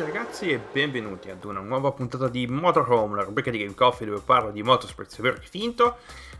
[0.00, 4.06] Tutti ragazzi e benvenuti ad una nuova puntata di Motorhome, la rubrica di Game Coffee
[4.06, 5.98] dove parlo di motorsport vero che finto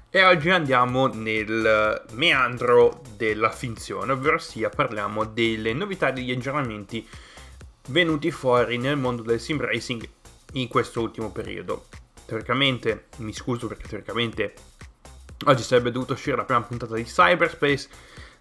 [0.09, 7.06] e oggi andiamo nel meandro della finzione, ovvero sia parliamo delle novità degli aggiornamenti
[7.88, 10.09] venuti fuori nel mondo del sim racing
[10.52, 11.84] in questo ultimo periodo.
[12.24, 14.54] Teoricamente, mi scuso perché teoricamente
[15.45, 17.88] oggi sarebbe dovuto uscire la prima puntata di Cyberspace,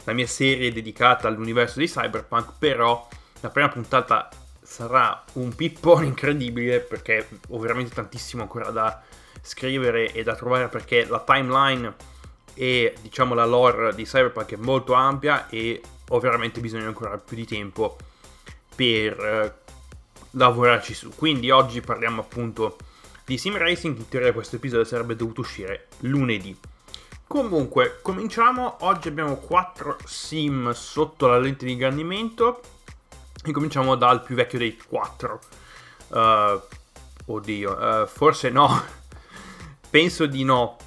[0.05, 3.05] la mia serie dedicata all'universo di Cyberpunk, però
[3.41, 4.29] la prima puntata
[4.69, 9.01] sarà un pippone incredibile perché ho veramente tantissimo ancora da
[9.41, 11.95] scrivere e da trovare perché la timeline
[12.53, 17.35] e diciamo la lore di Cyberpunk è molto ampia e ho veramente bisogno ancora più
[17.35, 17.97] di tempo
[18.75, 19.53] per eh,
[20.31, 21.11] lavorarci su.
[21.15, 22.77] Quindi oggi parliamo appunto
[23.25, 26.55] di sim racing, in teoria questo episodio sarebbe dovuto uscire lunedì.
[27.25, 28.77] Comunque, cominciamo.
[28.81, 32.61] Oggi abbiamo 4 sim sotto la lente di ingrandimento.
[33.43, 35.39] E cominciamo dal più vecchio dei 4.
[36.09, 36.61] Uh,
[37.25, 38.83] oddio, uh, forse no.
[39.89, 40.77] Penso di no.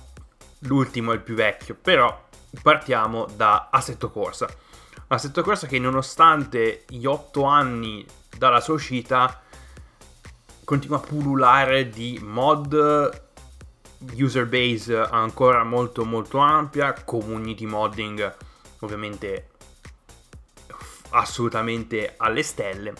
[0.61, 1.77] L'ultimo è il più vecchio.
[1.81, 2.29] Però
[2.63, 4.49] partiamo da Assetto Corsa.
[5.09, 9.43] Assetto Corsa che nonostante gli 8 anni dalla sua uscita
[10.65, 13.21] continua a pullulare di mod
[14.15, 18.35] user base ancora molto molto ampia, community modding
[18.81, 19.52] ovviamente
[21.13, 22.95] assolutamente alle stelle.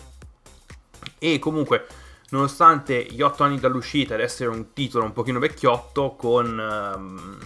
[1.19, 1.87] E comunque
[2.29, 7.39] nonostante gli 8 anni dall'uscita ed essere un titolo un pochino vecchiotto con, um,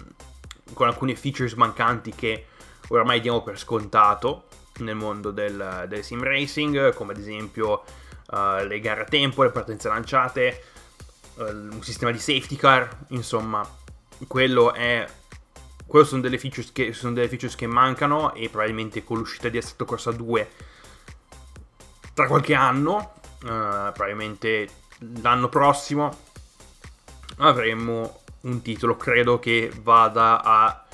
[0.74, 2.46] con alcune features mancanti che
[2.88, 4.46] oramai diamo per scontato
[4.78, 7.84] nel mondo del, del sim racing come ad esempio
[8.28, 10.64] uh, le gare a tempo, le partenze lanciate
[11.36, 13.68] uh, un sistema di safety car insomma
[14.25, 15.06] quello è
[15.88, 19.58] quello sono delle, features che, sono delle features che mancano e probabilmente con l'uscita di
[19.58, 20.50] Assetto Corsa 2
[22.14, 24.68] tra qualche anno, uh, probabilmente
[25.22, 26.12] l'anno prossimo,
[27.38, 30.86] avremo un titolo credo che vada a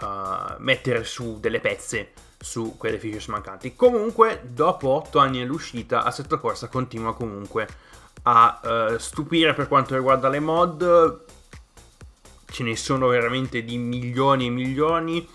[0.00, 3.74] uh, mettere su delle pezze su quelle features mancanti.
[3.74, 7.66] Comunque, dopo 8 anni dall'uscita, Assetto Corsa continua comunque
[8.22, 8.60] a
[8.92, 11.24] uh, stupire per quanto riguarda le mod
[12.54, 15.28] ce ne sono veramente di milioni e milioni.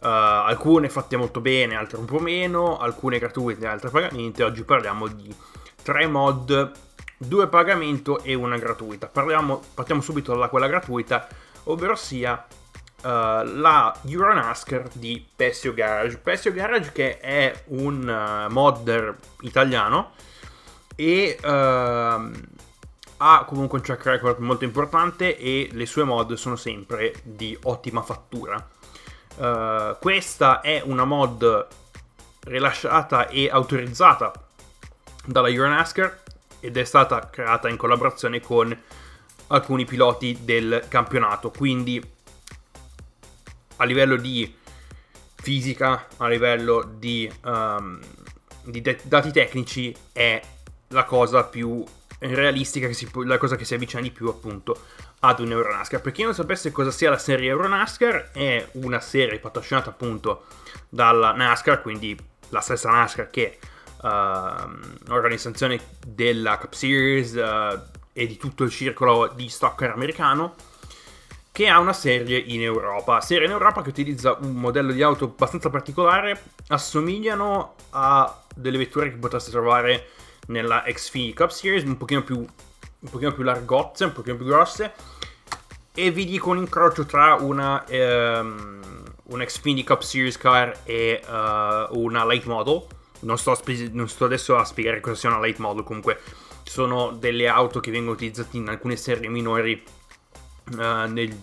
[0.00, 4.40] Uh, alcune fatte molto bene, altre un po' meno, alcune gratuite, altre pagamenti.
[4.40, 5.34] Oggi parliamo di
[5.82, 6.72] tre mod,
[7.18, 9.08] due pagamento e una gratuita.
[9.08, 11.28] Parliamo, partiamo subito da quella gratuita,
[11.64, 16.16] ovvero sia uh, la Euronasker di Pessio Garage.
[16.16, 20.12] Pessio Garage che è un uh, modder italiano
[20.96, 22.56] e uh,
[23.18, 28.02] ha comunque un track record molto importante e le sue mod sono sempre di ottima
[28.02, 28.66] fattura.
[29.36, 31.66] Uh, questa è una mod
[32.40, 34.32] rilasciata e autorizzata
[35.24, 36.22] dalla Euronasker
[36.60, 38.76] ed è stata creata in collaborazione con
[39.48, 42.02] alcuni piloti del campionato, quindi
[43.76, 44.56] a livello di
[45.36, 48.00] fisica, a livello di, um,
[48.64, 50.40] di de- dati tecnici è
[50.88, 51.84] la cosa più
[52.18, 54.84] realistica, si, la cosa che si avvicina di più appunto
[55.20, 56.00] ad un Euronascar.
[56.00, 60.44] Per chi non sapesse cosa sia la serie Euronascar, è una serie patrocinata appunto
[60.88, 62.16] dalla NASCAR, quindi
[62.48, 63.58] la stessa NASCAR che
[64.02, 67.78] uh, organizzazione della Cup Series uh,
[68.12, 70.54] e di tutto il circolo di stocker americano
[71.52, 73.20] che ha una serie in Europa.
[73.20, 79.10] Serie in Europa che utilizza un modello di auto abbastanza particolare, assomigliano a delle vetture
[79.10, 80.10] che potreste trovare
[80.48, 84.92] nella Xfinity Cup Series, un pochino più, un pochino più largozze, un pochino più grosse.
[85.94, 91.98] E vi dico un incrocio tra una, um, un Xfinity Cup Series car e uh,
[91.98, 92.86] una late model.
[93.20, 96.20] Non sto, spe- non sto adesso a spiegare cosa sia una late model, comunque
[96.62, 99.82] sono delle auto che vengono utilizzate in alcune serie minori
[100.72, 101.36] uh, nel,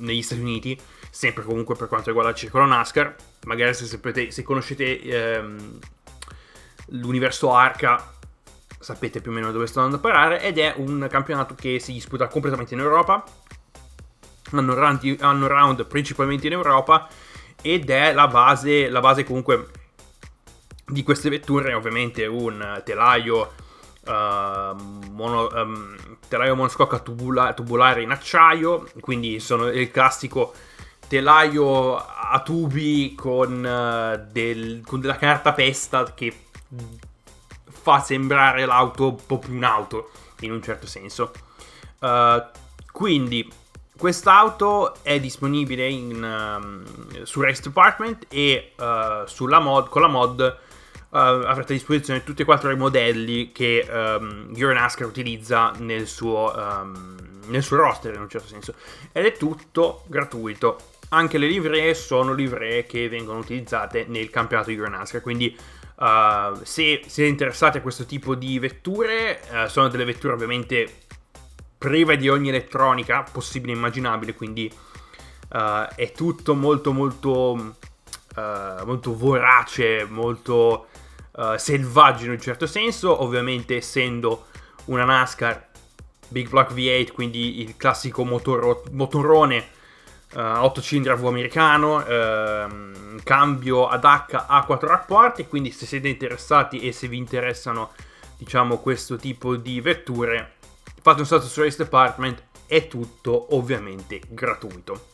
[0.00, 0.76] negli Stati Uniti,
[1.10, 3.14] sempre comunque per quanto riguarda il circolo NASCAR.
[3.44, 5.78] Magari se, sapete, se conoscete um,
[6.86, 8.14] l'universo Arca
[8.82, 11.92] sapete più o meno dove sto andando a parare, ed è un campionato che si
[11.92, 13.24] disputa completamente in Europa,
[14.50, 17.08] hanno round, hanno round principalmente in Europa,
[17.62, 19.68] ed è la base, la base comunque
[20.84, 23.52] di queste vetture, ovviamente un telaio,
[24.04, 24.10] uh,
[25.10, 25.96] mono, um,
[26.28, 30.52] telaio monoscocca tubula, tubolare in acciaio, quindi sono il classico
[31.08, 36.34] telaio a tubi con, uh, del, con della carta pesta che
[37.82, 41.32] fa sembrare l'auto un po' più un'auto, in un certo senso.
[41.98, 42.42] Uh,
[42.92, 43.50] quindi,
[43.96, 50.60] quest'auto è disponibile in, um, su Race Department e uh, sulla mod, con la mod
[51.14, 57.16] avrete a disposizione tutti e quattro i modelli che um, Euronasker utilizza nel suo, um,
[57.48, 58.74] nel suo roster in un certo senso
[59.12, 60.78] ed è tutto gratuito
[61.10, 65.54] anche le livree sono livree che vengono utilizzate nel campionato di Euronasker quindi
[66.02, 71.00] uh, se siete interessati a questo tipo di vetture uh, sono delle vetture ovviamente
[71.78, 77.76] prive di ogni elettronica possibile e immaginabile quindi uh, è tutto molto molto
[78.34, 80.86] molto vorace molto
[81.56, 84.46] selvaggio in un certo senso, ovviamente essendo
[84.86, 85.68] una NASCAR
[86.28, 89.66] Big Block V8, quindi il classico motoro- motorone
[90.34, 95.86] uh, 8 cilindri a V americano, uh, cambio ad H a 4 rapporti, quindi se
[95.86, 97.90] siete interessati e se vi interessano
[98.36, 100.54] diciamo questo tipo di vetture,
[101.00, 105.10] fate un salto su Race Department, è tutto ovviamente gratuito.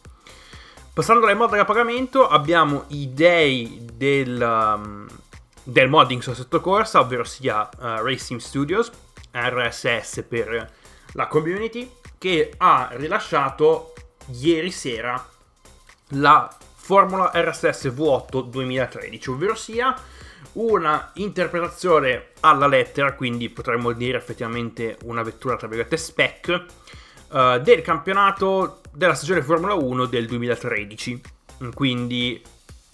[0.94, 5.06] Passando alle mod a pagamento abbiamo i dei del, um,
[5.62, 8.90] del modding sulla sottocorsa, ovvero sia uh, Racing Studios,
[9.30, 10.72] RSS per
[11.12, 11.88] la community,
[12.18, 13.92] che ha rilasciato
[14.30, 15.26] ieri sera
[16.12, 19.94] la Formula RSS V8 2013, ovvero sia
[20.52, 26.64] una interpretazione alla lettera, quindi potremmo dire effettivamente una vettura tra virgolette spec
[27.28, 31.20] uh, del campionato della stagione Formula 1 del 2013.
[31.74, 32.42] Quindi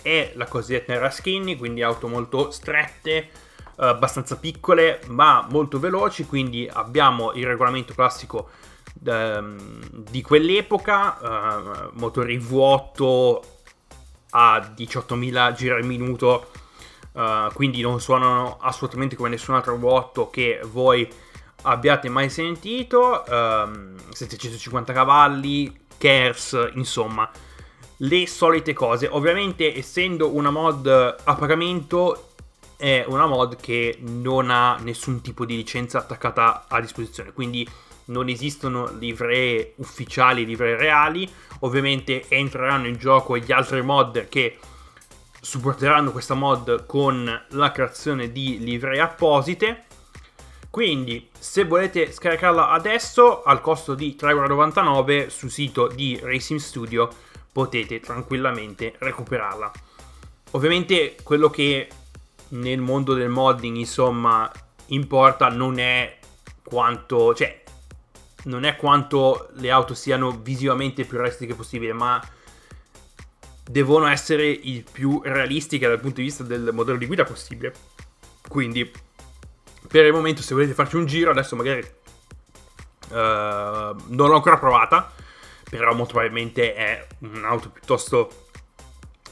[0.03, 3.31] è la cosiddetta era skinny, quindi auto molto strette, eh,
[3.77, 8.51] abbastanza piccole ma molto veloci, quindi abbiamo il regolamento classico
[9.05, 9.59] ehm,
[10.11, 13.41] di quell'epoca, eh, motori V8
[14.31, 16.51] a 18.000 giri al minuto,
[17.15, 21.09] eh, quindi non suonano assolutamente come nessun altro V8 che voi
[21.63, 27.31] abbiate mai sentito, ehm, 750 cavalli, KERS, insomma
[27.99, 29.07] le solite cose.
[29.07, 32.31] Ovviamente, essendo una mod a pagamento,
[32.77, 37.33] è una mod che non ha nessun tipo di licenza attaccata a disposizione.
[37.33, 37.67] Quindi
[38.07, 41.31] non esistono livree ufficiali, livree reali.
[41.61, 44.59] Ovviamente entreranno in gioco gli altri mod che
[45.41, 49.85] supporteranno questa mod con la creazione di livree apposite.
[50.71, 57.09] Quindi, se volete scaricarla adesso, al costo di 3,99€ sul sito di Racing Studio,
[57.53, 59.71] potete tranquillamente recuperarla.
[60.53, 61.89] Ovviamente quello che
[62.49, 64.51] nel mondo del modding, insomma,
[64.87, 66.19] importa non è
[66.65, 67.63] quanto, cioè,
[68.45, 72.23] non è quanto le auto siano visivamente più realistiche possibile, ma
[73.65, 77.73] devono essere il più realistiche dal punto di vista del modello di guida possibile.
[78.49, 78.91] Quindi,
[79.89, 85.13] per il momento, se volete farci un giro, adesso magari uh, non l'ho ancora provata,
[85.69, 88.49] però molto probabilmente è un'auto piuttosto,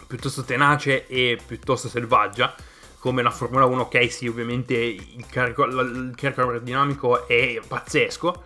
[0.06, 2.54] piuttosto tenace e piuttosto selvaggia
[2.98, 8.44] come la Formula 1 ok sì ovviamente il carico, il carico aerodinamico è pazzesco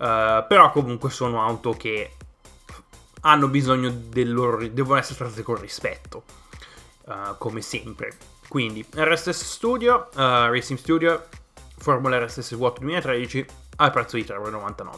[0.00, 2.16] uh, però comunque sono auto che
[3.22, 6.24] hanno bisogno del loro devono essere trattate con rispetto
[7.04, 8.16] uh, come sempre.
[8.48, 11.26] Quindi RSS Studio uh, Racing Studio
[11.78, 14.88] Formula RSS Vuoto 2013 al prezzo di 3,99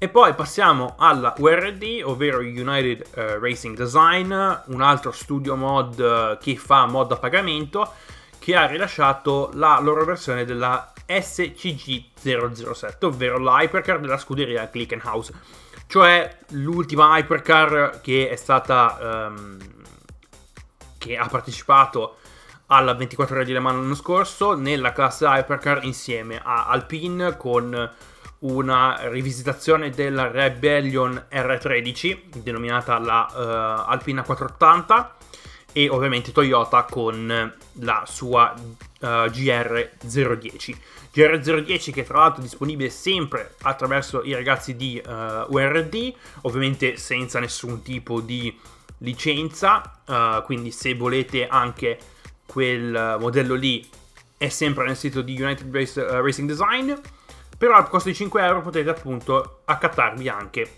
[0.00, 3.08] e poi passiamo alla URD, ovvero United
[3.40, 7.94] Racing Design, un altro studio mod che fa mod a pagamento,
[8.38, 15.32] che ha rilasciato la loro versione della SCG007, ovvero l'hypercar della scuderia Clickenhouse,
[15.86, 19.26] cioè l'ultima hypercar che è stata...
[19.30, 19.58] Um,
[20.98, 22.16] che ha partecipato
[22.66, 27.90] alla 24 ore di Le Mans l'anno scorso nella classe hypercar insieme a Alpine con
[28.40, 35.16] una rivisitazione della Rebellion R13 denominata la uh, Alpina 480
[35.72, 38.54] e ovviamente Toyota con la sua
[39.00, 40.76] uh, GR010
[41.14, 46.96] GR010 che tra l'altro è disponibile sempre attraverso i ragazzi di uh, eh, URD ovviamente
[46.96, 48.56] senza nessun tipo di
[48.98, 51.98] licenza uh, quindi se volete anche
[52.46, 53.86] quel modello lì
[54.36, 56.92] è sempre nel sito di United Race, Racing Design
[57.56, 60.76] però al costo di 5 euro potete appunto accattarvi anche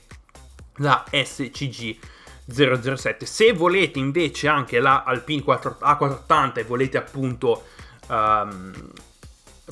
[0.76, 1.98] la SCG
[2.50, 3.26] 007.
[3.26, 7.64] Se volete invece anche la Alpine 4, A480 e volete appunto
[8.10, 8.72] um,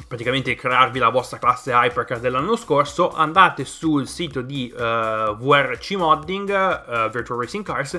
[0.06, 5.92] praticamente crearvi la vostra classe Hypercar dell'anno scorso, andate sul sito di uh, eh, VRC
[5.92, 7.98] Modding, uh, Virtual Racing Cars,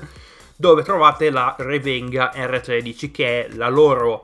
[0.56, 4.24] dove trovate la Revenga R13 che è la loro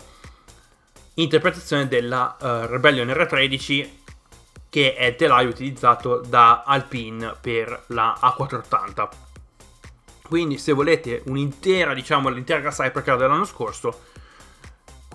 [1.16, 3.90] interpretazione della uh, Rebellion R13
[4.70, 9.08] che è il telaio utilizzato da Alpine per la A480.
[10.28, 14.02] Quindi se volete un'intera, diciamo, l'intera classe Hypercar dell'anno scorso,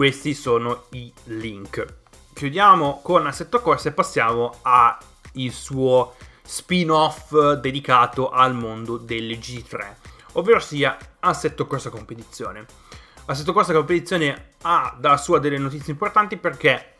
[0.00, 1.84] questi sono i link.
[2.32, 4.96] Chiudiamo con Assetto Corsa e passiamo al
[5.50, 9.94] suo spin-off dedicato al mondo delle G3,
[10.32, 12.64] ovvero sia Assetto Corsa Competizione.
[13.26, 16.94] Assetto Corsa Competizione ha da sua delle notizie importanti perché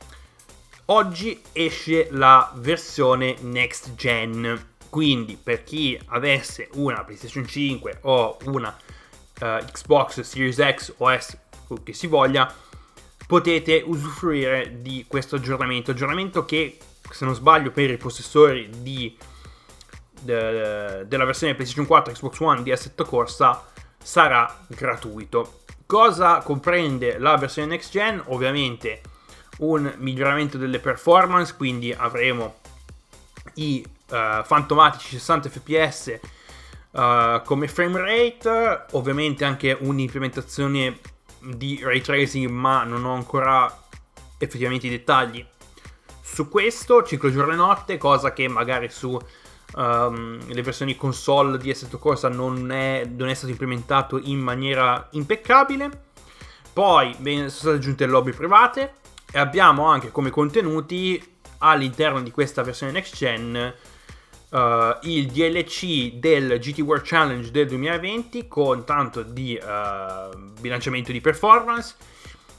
[0.84, 4.74] oggi esce la versione next gen.
[4.90, 8.76] Quindi per chi avesse una PlayStation 5 o una
[9.40, 11.38] uh, Xbox Series X o S
[11.82, 12.52] che si voglia,
[13.30, 15.92] potete usufruire di questo aggiornamento.
[15.92, 16.78] Aggiornamento che,
[17.12, 19.16] se non sbaglio, per i possessori di,
[20.20, 23.64] de, della versione PlayStation 4 Xbox One di Assetto Corsa
[24.02, 25.60] sarà gratuito.
[25.86, 28.20] Cosa comprende la versione next gen?
[28.26, 29.00] Ovviamente
[29.58, 32.56] un miglioramento delle performance, quindi avremo
[33.54, 36.18] i uh, fantomatici 60 fps
[36.90, 40.98] uh, come frame rate, ovviamente anche un'implementazione
[41.42, 43.82] di ray tracing, ma non ho ancora
[44.38, 45.44] effettivamente i dettagli
[46.22, 49.18] su questo, ciclo giorno e notte, cosa che magari su
[49.74, 55.08] um, le versioni console di Assetto Corsa non è, non è stato implementato in maniera
[55.12, 56.08] impeccabile.
[56.72, 58.94] Poi sono state aggiunte lobby private,
[59.32, 61.22] e abbiamo anche come contenuti
[61.58, 63.74] all'interno di questa versione next gen
[64.50, 71.20] uh, il DLC del GT World Challenge del 2020 con tanto di uh, bilanciamento di
[71.20, 71.94] performance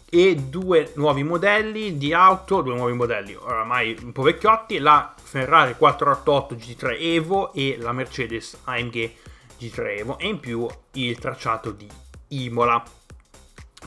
[0.10, 5.76] e due nuovi modelli di auto, due nuovi modelli oramai un po' vecchiotti, la Ferrari
[5.78, 9.12] 488 GT3 Evo e la Mercedes AMG
[9.58, 11.88] GT3 Evo e in più il tracciato di
[12.30, 12.84] Imola.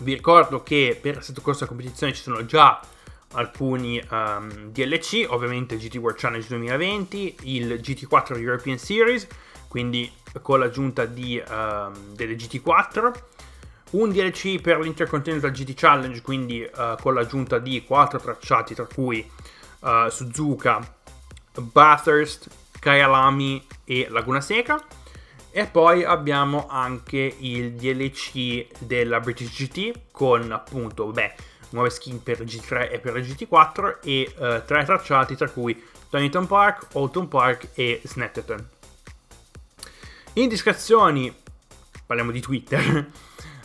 [0.01, 2.81] Vi ricordo che per Assetto Corsa Competizione ci sono già
[3.35, 9.27] alcuni um, ehm, DLC, ovviamente GT World Challenge 2020, il GT4 European Series,
[9.69, 10.11] quindi
[10.43, 13.13] con l'aggiunta di, um, delle GT4,
[13.91, 19.29] un DLC per l'Intercontinental GT Challenge, quindi uh, con l'aggiunta di 4 tracciati, tra cui
[19.81, 20.81] uh, Suzuka,
[21.55, 22.49] Bathurst,
[22.81, 24.83] Kyalami e Laguna Seca.
[25.57, 31.35] E poi abbiamo anche il DLC della British GT con appunto, beh,
[31.75, 35.83] nuove skin per il GT3 e per il GT4 e uh, tre tracciati tra cui
[36.09, 38.67] Donington Park, Alton Park e Snetterton.
[40.35, 41.35] Indiscrezioni,
[42.07, 43.11] parliamo di Twitter,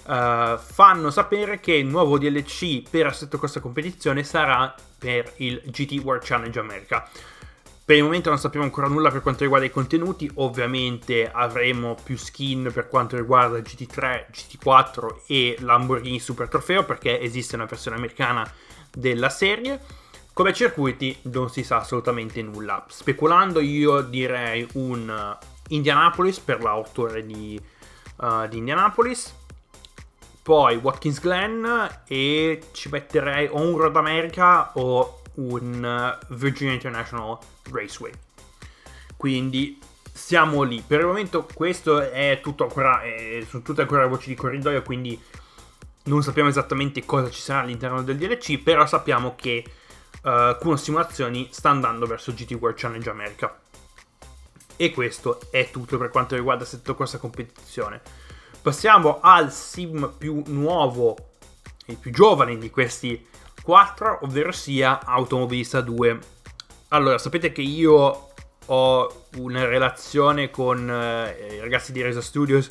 [0.05, 6.01] uh, fanno sapere che il nuovo DLC per Assetto Corsa Competizione sarà per il GT
[6.03, 7.07] World Challenge America.
[7.89, 12.19] Per il momento non sappiamo ancora nulla per quanto riguarda i contenuti, ovviamente avremo più
[12.19, 18.48] skin per quanto riguarda GT3, GT4 e Lamborghini Super Trofeo perché esiste una versione americana
[18.91, 19.79] della serie.
[20.34, 22.86] Come circuiti non si sa assolutamente nulla.
[22.88, 25.38] Speculando io direi un
[25.69, 27.60] Indianapolis per l'autore di,
[28.17, 29.34] uh, di Indianapolis,
[30.43, 38.11] poi Watkins Glen e ci metterei o un Road America o un Virginia International Raceway.
[39.15, 39.79] Quindi
[40.11, 40.83] siamo lì.
[40.85, 45.19] Per il momento questo è tutto ancora, è, sono tutte ancora voci di corridoio, quindi
[46.03, 49.63] non sappiamo esattamente cosa ci sarà all'interno del DLC, però sappiamo che
[50.23, 53.59] uh, Kuno Simulazioni sta andando verso GT World Challenge America.
[54.75, 58.01] E questo è tutto per quanto riguarda Corsa Competizione.
[58.61, 61.15] Passiamo al sim più nuovo
[61.85, 63.27] e più giovane di questi
[63.61, 66.19] 4, ovvero sia Automobilista 2.
[66.91, 68.29] Allora, sapete che io
[68.65, 72.67] ho una relazione con eh, i ragazzi di Resa Studios,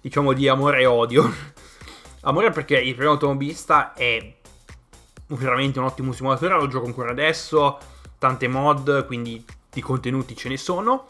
[0.00, 1.30] diciamo di amore e odio.
[2.22, 4.34] amore perché il primo automobilista è
[5.26, 7.78] veramente un ottimo simulatore, lo gioco ancora adesso,
[8.18, 11.08] tante mod, quindi di contenuti ce ne sono.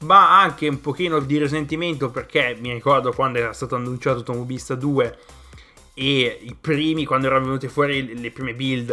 [0.00, 5.18] Ma anche un pochino di risentimento perché mi ricordo quando era stato annunciato Automobilista 2
[5.94, 8.90] e i primi, quando erano venute fuori le prime build,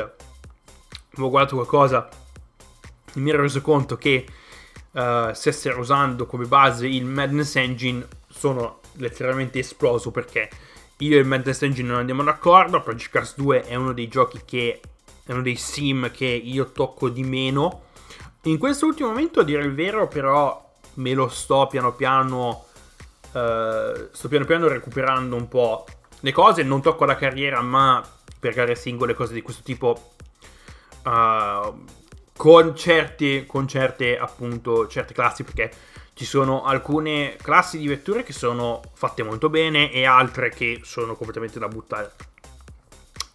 [1.12, 2.24] avevo guardato qualcosa
[3.16, 4.26] mi ero reso conto che
[4.92, 10.50] uh, stessero usando come base il Madness Engine, sono letteralmente esploso perché
[10.98, 14.42] io e il Madness Engine non andiamo d'accordo, Project Cars 2 è uno dei giochi
[14.46, 14.80] che
[15.26, 17.84] è uno dei sim che io tocco di meno.
[18.44, 20.64] In questo ultimo momento, a dire il vero, però
[20.96, 22.66] me lo sto piano piano
[23.32, 25.86] uh, sto piano piano recuperando un po'
[26.20, 28.04] le cose, non tocco la carriera, ma
[28.40, 30.14] per gare singole, cose di questo tipo,
[31.04, 31.84] uh,
[32.36, 35.72] con, certi, con certe, appunto, certe classi, perché
[36.14, 41.16] ci sono alcune classi di vetture che sono fatte molto bene e altre che sono
[41.16, 42.14] completamente da buttare.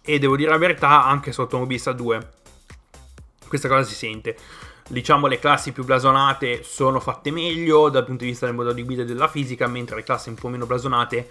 [0.03, 2.31] E devo dire la verità, anche su Automobilista 2,
[3.47, 4.35] questa cosa si sente.
[4.87, 8.83] Diciamo le classi più blasonate sono fatte meglio dal punto di vista del modello di
[8.83, 11.29] guida e della fisica, mentre le classi un po' meno blasonate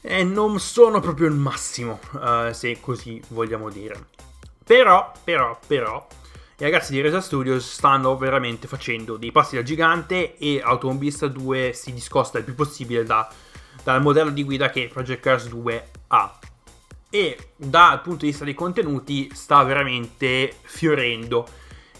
[0.00, 4.06] e non sono proprio il massimo, uh, se così vogliamo dire.
[4.64, 6.06] Però, però, però,
[6.62, 11.72] i ragazzi di Resa Studios stanno veramente facendo dei passi da gigante e Automobilista 2
[11.72, 13.28] si discosta il più possibile da,
[13.82, 16.38] dal modello di guida che Project Cars 2 ha.
[17.10, 21.48] E dal punto di vista dei contenuti sta veramente fiorendo.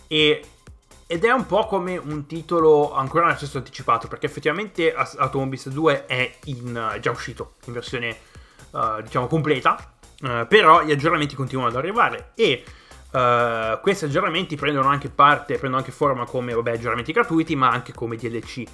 [0.06, 0.44] E
[1.08, 6.06] ed è un po' come un titolo ancora in accesso anticipato, perché effettivamente Automobilist 2
[6.06, 8.16] è in, già uscito in versione
[8.70, 12.62] uh, diciamo completa, uh, però gli aggiornamenti continuano ad arrivare e
[13.12, 17.92] uh, questi aggiornamenti prendono anche parte, prendono anche forma come vabbè, aggiornamenti gratuiti, ma anche
[17.92, 18.64] come DLC.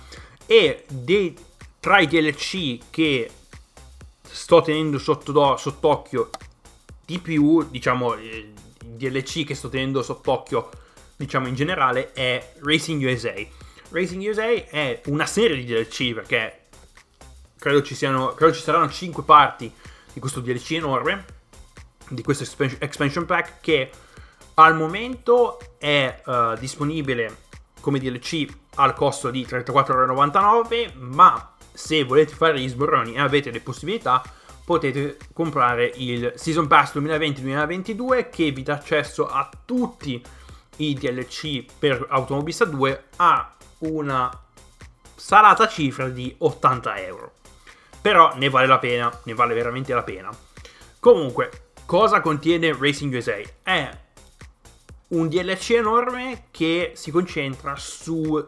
[0.46, 1.36] E dei,
[1.80, 3.30] tra i DLC che
[4.22, 6.30] sto tenendo sotto, sott'occhio
[7.04, 8.52] di più, diciamo, i
[8.84, 10.70] DLC che sto tenendo sott'occhio
[11.16, 13.34] diciamo in generale, è Racing USA.
[13.90, 16.66] Racing USA è una serie di DLC perché
[17.58, 19.70] credo ci, siano, credo ci saranno 5 parti
[20.12, 21.24] di questo DLC enorme,
[22.08, 22.44] di questo
[22.78, 23.90] expansion pack che
[24.58, 27.46] al momento è uh, disponibile
[27.80, 33.60] come DLC al costo di 34,99€, ma se volete fare gli sborroni e avete le
[33.60, 34.22] possibilità
[34.64, 40.22] potete comprare il Season Pass 2020-2022 che vi dà accesso a tutti
[40.78, 44.28] i DLC per Automobilista 2 a una
[45.14, 47.32] salata cifra di 80 euro.
[48.02, 50.30] Però ne vale la pena, ne vale veramente la pena.
[50.98, 53.40] Comunque, cosa contiene Racing USA?
[53.62, 54.06] È
[55.08, 58.44] un DLC enorme che si concentra su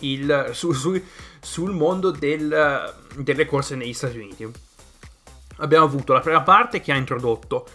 [0.00, 1.00] il, su, su,
[1.40, 4.50] sul mondo del, delle corse negli Stati Uniti.
[5.58, 7.66] Abbiamo avuto la prima parte che ha introdotto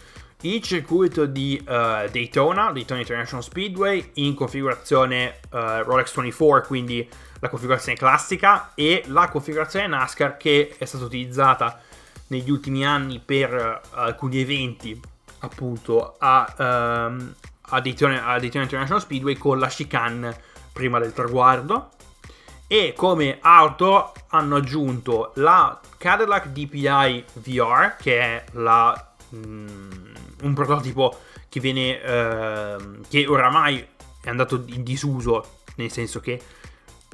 [0.41, 7.07] il circuito di uh, Daytona, Daytona International Speedway, in configurazione uh, Rolex 24, quindi
[7.39, 11.81] la configurazione classica, e la configurazione NASCAR che è stata utilizzata
[12.27, 14.99] negli ultimi anni per uh, alcuni eventi,
[15.39, 21.91] appunto, a, um, a, Daytona, a Daytona International Speedway con la chicane prima del traguardo.
[22.67, 31.19] E come auto hanno aggiunto la Cadillac DPI VR, che è la Mm, un prototipo
[31.49, 33.85] che viene eh, che oramai
[34.21, 36.41] è andato in disuso nel senso che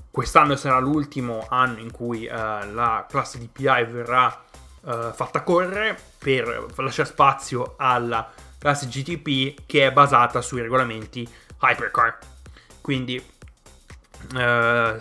[0.10, 4.45] quest'anno sarà l'ultimo anno in cui eh, la classe DPI verrà
[4.86, 11.28] eh, fatta correre per lasciare spazio alla classe GTP che è basata sui regolamenti
[11.62, 12.18] Hypercar
[12.82, 13.16] quindi
[14.36, 14.98] eh,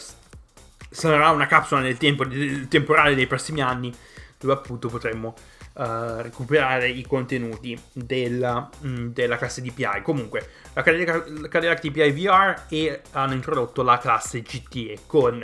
[0.91, 3.95] sarà una capsula nel tempo nel temporale dei prossimi anni
[4.39, 5.35] dove appunto potremmo
[5.75, 10.03] uh, recuperare i contenuti della, mh, mm, della, classe DPI.
[10.03, 15.43] Comunque, la Cadillac DPI VR e hanno introdotto la classe GTE con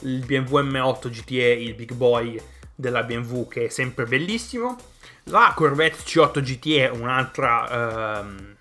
[0.00, 2.40] il BMW M8 GTE, il big boy
[2.80, 4.76] della BMW che è sempre bellissimo.
[5.24, 8.56] La Corvette C8 GTE, un'altra, um,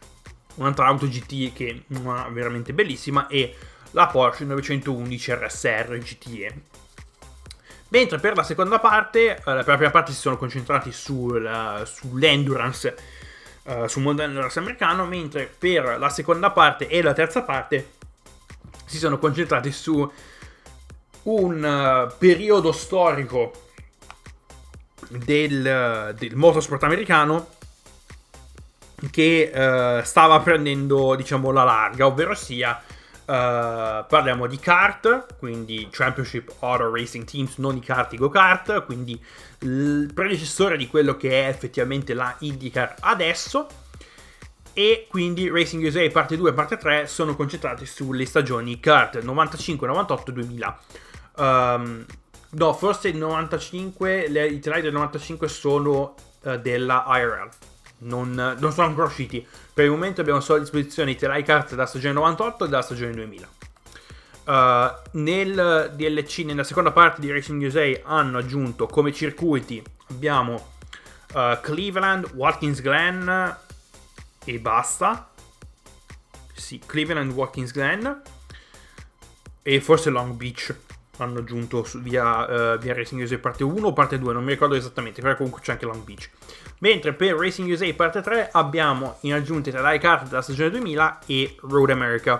[0.55, 1.93] un'altra auto GT che è
[2.31, 3.55] veramente bellissima, e
[3.91, 6.61] la Porsche 911 RSR GTE
[7.89, 11.83] Mentre per la seconda parte, eh, per la prima parte si sono concentrati sul, uh,
[11.85, 12.95] sull'endurance,
[13.63, 17.93] uh, sul mondo endurance americano, mentre per la seconda parte e la terza parte
[18.85, 20.11] si sono concentrati su
[21.23, 23.68] un uh, periodo storico
[25.09, 27.49] del, del motorsport americano
[29.11, 29.51] che
[30.03, 32.81] stava prendendo, diciamo, la larga, ovvero sia
[33.29, 39.23] Uh, parliamo di kart, quindi Championship Auto Racing Teams, non i kart, i go-kart, quindi
[39.59, 43.67] il predecessore di quello che è effettivamente la IndyCar adesso.
[44.73, 49.85] E quindi Racing USA parte 2 e parte 3 sono concentrati sulle stagioni kart 95,
[49.85, 50.79] 98 2000.
[51.35, 52.05] Um,
[52.51, 57.49] no, forse il 95, le, i telai del 95 sono uh, della IRL
[57.99, 59.45] non, non, sono ancora usciti.
[59.73, 62.81] Per il momento abbiamo solo a disposizione i telai kart della stagione 98 e della
[62.81, 63.49] stagione 2000.
[64.45, 70.71] Uh, eh, nel DLC, nella seconda parte di Racing USA, hanno aggiunto come circuiti abbiamo
[71.33, 73.57] uh, Cleveland, Watkins Glen
[74.43, 75.29] e basta.
[76.53, 78.21] Sì, Cleveland, Watkins Glen
[79.61, 80.75] e forse Long Beach
[81.19, 84.75] hanno aggiunto via, uh, via Racing USA parte 1 o parte 2, non mi ricordo
[84.75, 86.29] esattamente, però comunque c'è anche Long Beach.
[86.79, 91.55] Mentre per Racing USA parte 3 abbiamo in aggiunta la Kart della stagione 2000 e
[91.61, 92.39] Road America.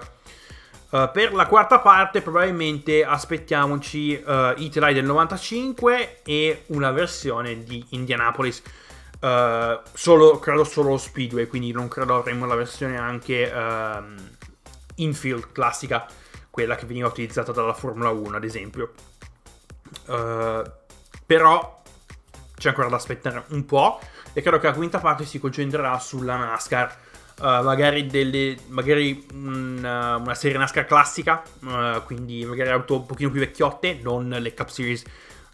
[0.89, 7.63] Uh, per la quarta parte probabilmente aspettiamoci uh, i telai del 95 e una versione
[7.63, 8.63] di Indianapolis.
[9.20, 14.15] Uh, solo, credo solo Speedway, quindi non credo avremo la versione anche um,
[14.96, 16.08] infield classica,
[16.50, 18.94] quella che veniva utilizzata dalla Formula 1 ad esempio.
[20.06, 20.64] Uh,
[21.26, 21.82] però
[22.56, 24.00] c'è ancora da aspettare un po'
[24.34, 27.08] e credo che la quinta parte si concentrerà sulla NASCAR.
[27.40, 33.32] Uh, magari, delle, magari una, una, serie NASCAR classica, uh, quindi magari auto un pochino
[33.32, 35.04] più vecchiotte, non le Cup Series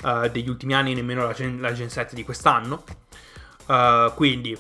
[0.01, 2.83] uh, degli ultimi anni, nemmeno la Gen, la Gen 7 di quest'anno.
[4.15, 4.57] quindi,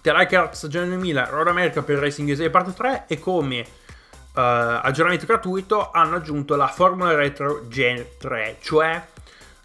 [0.00, 3.66] The Ryker stagione 2000, Road America per Racing USA parte 3 e come
[4.40, 9.06] aggiornamento gratuito hanno aggiunto la Formula Retro Gen 3, cioè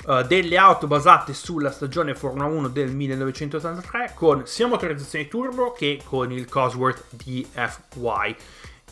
[0.06, 6.02] uh, delle auto basate sulla stagione Formula 1 del 1983 con sia motorizzazione turbo che
[6.06, 8.36] con il Cosworth DFY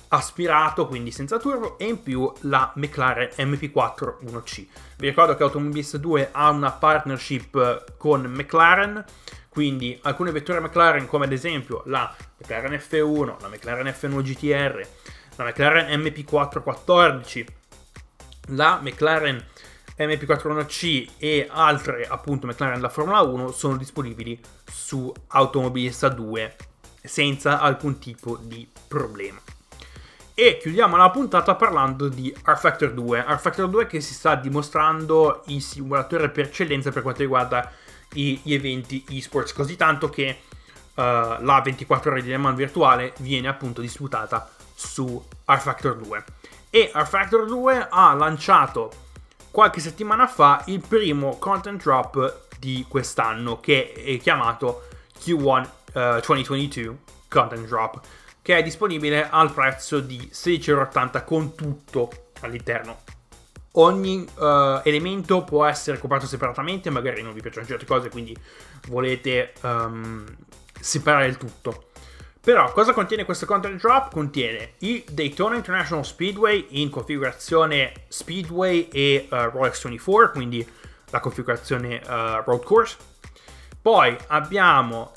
[0.10, 4.66] aspirato, quindi senza turbo, e in più la McLaren MP4 1C.
[4.98, 9.04] Vi ricordo che Automobilist 2 ha una partnership con McLaren,
[9.50, 14.88] quindi alcune vetture McLaren come ad esempio la McLaren F1, la McLaren F1 GTR,
[15.38, 17.46] la McLaren MP414,
[18.50, 19.46] la McLaren
[19.98, 26.56] MP41C e altre appunto McLaren da Formula 1 sono disponibili su Automobilista 2
[27.04, 29.40] senza alcun tipo di problema.
[30.34, 33.26] E chiudiamo la puntata parlando di R-Factor 2.
[33.28, 37.72] R-Factor 2 che si sta dimostrando il simulatore per eccellenza per quanto riguarda
[38.10, 40.42] gli eventi esports, così tanto che
[40.94, 46.24] uh, la 24 ore di Le Mans virtuale viene appunto disputata su R-Factor 2.
[46.70, 48.92] E R-Factor 2 ha lanciato
[49.50, 54.84] qualche settimana fa il primo content drop di quest'anno che è chiamato
[55.20, 58.00] Q1 uh, 2022 Content Drop
[58.44, 63.00] che è disponibile al prezzo di 16,80€ con tutto all'interno.
[63.74, 68.34] Ogni uh, elemento può essere comprato separatamente, magari non vi piacciono certe cose, quindi
[68.88, 70.26] volete um,
[70.80, 71.87] separare il tutto.
[72.48, 74.14] Però cosa contiene questo content drop?
[74.14, 80.66] Contiene il Daytona International Speedway in configurazione Speedway e uh, Rolex 24, quindi
[81.10, 82.96] la configurazione uh, Road Course.
[83.82, 85.12] Poi abbiamo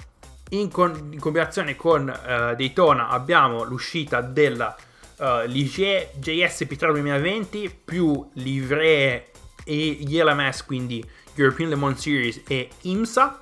[0.49, 4.75] in, con- in combinazione con uh, Daytona abbiamo l'uscita della
[5.19, 9.31] uh, Ligier JSP3 2020 più livree
[9.62, 13.38] e gli LMS, quindi European Le Mans Series e IMSA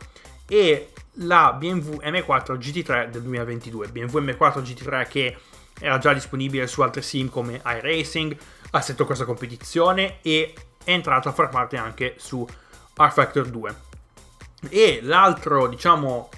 [0.46, 3.88] e la BMW M4 GT3 del 2022.
[3.88, 5.36] BMW M4 GT3 che
[5.80, 8.36] era già disponibile su altri sim come iRacing,
[8.70, 10.54] Assetto Corsa Competizione e
[10.84, 12.46] è entrato a far parte anche su
[12.94, 13.74] R-Factor 2.
[14.68, 16.28] E l'altro, diciamo,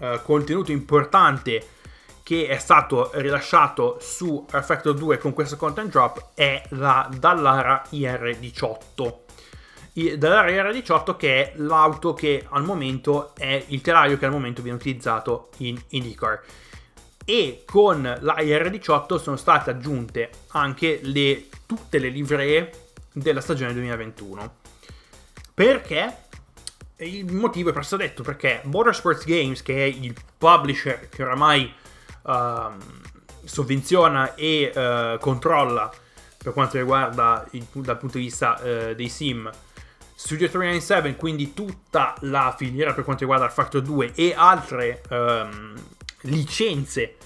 [0.00, 1.66] eh, contenuto importante
[2.22, 9.12] che è stato rilasciato su R-Factor 2 con questo content drop è la Dallara IR18
[9.92, 14.78] della RR18 che è l'auto che al momento è il telaio che al momento viene
[14.78, 16.42] utilizzato in IndyCar
[17.24, 22.70] e con la IR18 sono state aggiunte anche le, tutte le livree
[23.12, 24.54] della stagione 2021
[25.54, 26.16] perché?
[26.96, 31.72] Il motivo è presto detto perché Motorsports Games che è il publisher che oramai
[32.22, 32.32] uh,
[33.44, 35.90] sovvenziona e uh, controlla
[36.36, 39.50] per quanto riguarda il, dal punto di vista uh, dei sim
[40.22, 45.72] Studio 397, quindi tutta la filiera per quanto riguarda il Factor 2 e altre um,
[46.20, 47.16] licenze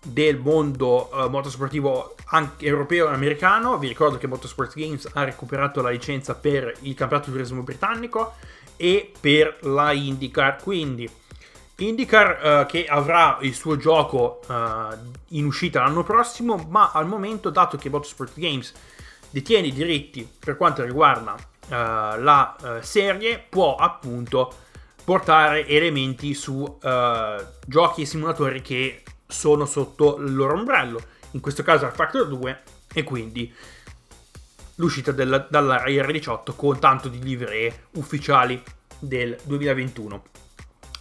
[0.00, 3.76] del mondo uh, motorsportivo anche europeo e americano.
[3.76, 8.34] Vi ricordo che Motorsports Games ha recuperato la licenza per il campionato turismo britannico
[8.76, 10.62] e per la IndyCar.
[10.62, 11.10] Quindi
[11.74, 14.96] IndyCar uh, che avrà il suo gioco uh,
[15.30, 18.72] in uscita l'anno prossimo, ma al momento, dato che Motorsports Games
[19.28, 21.34] detiene i diritti per quanto riguarda
[21.68, 24.54] la uh, serie può appunto
[25.04, 31.00] portare elementi su uh, giochi e simulatori che sono sotto il loro ombrello,
[31.32, 33.52] in questo caso Factor 2 e quindi
[34.76, 38.62] l'uscita della, dalla R18 con tanto di livree ufficiali
[38.98, 40.24] del 2021.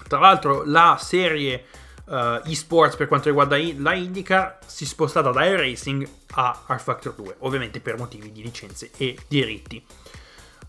[0.08, 1.66] Tra l'altro la serie
[2.06, 7.36] uh, esports per quanto riguarda la IndyCar si è spostata da iRacing a R-Factor 2,
[7.40, 9.84] ovviamente per motivi di licenze e diritti.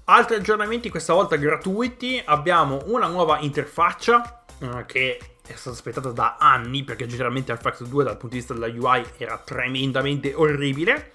[0.08, 6.36] Altri aggiornamenti questa volta gratuiti, abbiamo una nuova interfaccia eh, che è stata aspettata da
[6.38, 11.14] anni perché generalmente al Factor 2 dal punto di vista della UI era tremendamente orribile.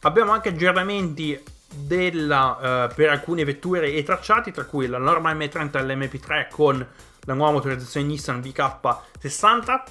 [0.00, 1.38] Abbiamo anche aggiornamenti
[1.74, 6.86] della, uh, per alcune vetture e tracciati, tra cui la norma M30 e l'MP3 con
[7.20, 9.82] la nuova motorizzazione Nissan VK60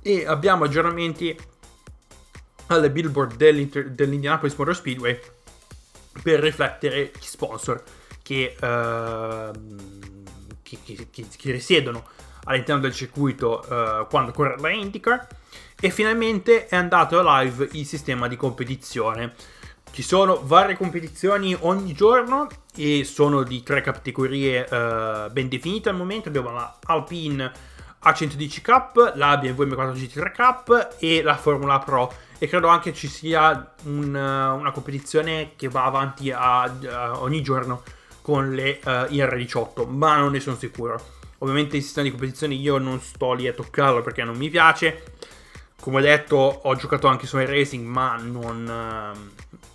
[0.00, 1.38] e abbiamo aggiornamenti
[2.68, 5.20] alle billboard dell'Indianapolis Motor Speedway
[6.22, 7.82] per riflettere gli sponsor
[8.22, 9.50] che, uh,
[10.62, 12.04] che, che, che risiedono
[12.44, 15.26] all'interno del circuito uh, quando corre la IndyCar
[15.80, 19.34] e finalmente è andato live il sistema di competizione
[19.94, 25.94] ci sono varie competizioni ogni giorno e sono di tre categorie uh, ben definite al
[25.94, 26.28] momento.
[26.28, 27.52] Abbiamo la Alpine
[28.04, 32.12] A110 Cup, la BMW M4 GT3 Cup e la Formula Pro.
[32.38, 37.42] E credo anche ci sia un, uh, una competizione che va avanti a, a ogni
[37.42, 37.82] giorno
[38.20, 41.00] con le uh, IR18, ma non ne sono sicuro.
[41.38, 45.14] Ovviamente il sistema di competizione io non sto lì a toccarlo perché non mi piace.
[45.80, 48.64] Come ho detto, ho giocato anche su iRacing, ma non,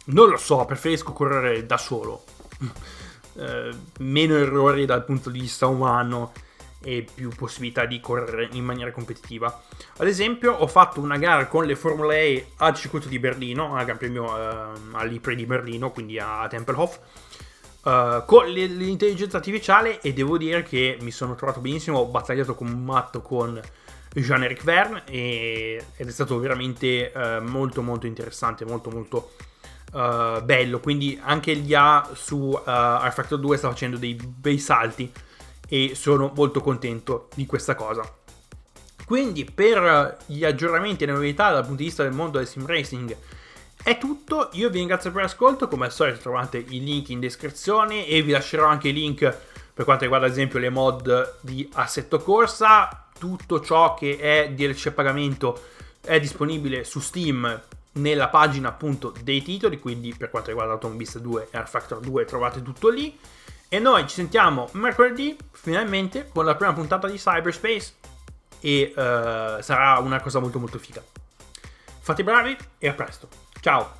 [0.05, 2.23] non lo so, preferisco correre da solo.
[3.39, 6.33] Eh, meno errori dal punto di vista umano
[6.81, 9.63] e più possibilità di correre in maniera competitiva.
[9.97, 13.85] Ad esempio, ho fatto una gara con le Formula E al circuito di Berlino, al
[13.85, 16.99] Gran Premio eh, all'Ipre di Berlino, quindi a Tempelhof.
[17.81, 22.73] Uh, con l'intelligenza artificiale e devo dire che mi sono trovato benissimo, ho battagliato come
[22.73, 23.59] un matto con
[24.13, 29.31] Jean-Eric Verne e, ed è stato veramente uh, molto molto interessante, molto molto
[29.93, 30.79] uh, bello.
[30.79, 35.09] Quindi anche gli A su uh, R Factor 2 sta facendo dei bei salti
[35.69, 38.03] e sono molto contento di questa cosa.
[39.05, 42.65] Quindi per gli aggiornamenti e le novità dal punto di vista del mondo del sim
[42.65, 43.15] racing
[43.81, 48.05] è tutto, io vi ringrazio per l'ascolto, come al solito trovate i link in descrizione
[48.05, 49.37] e vi lascerò anche i link
[49.73, 54.87] per quanto riguarda ad esempio le mod di assetto corsa, tutto ciò che è DLC
[54.87, 55.61] a pagamento
[56.01, 57.61] è disponibile su Steam
[57.93, 62.25] nella pagina appunto dei titoli, quindi per quanto riguarda Automobilist 2 e Air Factor 2
[62.25, 63.17] trovate tutto lì.
[63.71, 67.93] E noi ci sentiamo mercoledì, finalmente, con la prima puntata di Cyberspace
[68.59, 71.03] e uh, sarà una cosa molto molto figa.
[71.99, 73.29] Fate bravi e a presto.
[73.61, 73.98] Ciao!